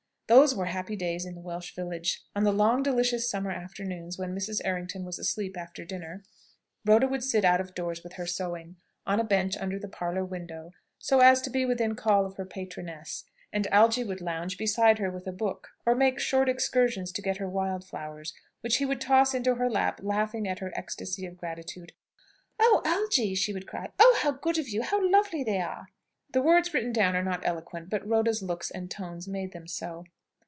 [0.27, 2.21] Those were happy days in the Welsh village.
[2.37, 4.61] On the long delicious summer afternoons, when Mrs.
[4.63, 6.23] Errington was asleep after dinner,
[6.85, 10.23] Rhoda would sit out of doors with her sewing; on a bench under the parlour
[10.23, 14.99] window, so as to be within call of her patroness; and Algy would lounge beside
[14.99, 18.85] her with a book; or make short excursions to get her wild flowers, which he
[18.85, 21.91] would toss into her lap, laughing at her ecstasy of gratitude.
[22.57, 24.81] "Oh, Algy!" she would cry, "Oh, how good of you!
[24.83, 25.87] How lovely they are!"
[26.29, 30.05] The words written down are not eloquent, but Rhoda's looks and tones made them so.